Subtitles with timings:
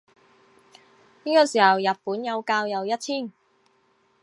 [1.23, 3.31] 这时日本有教友一千。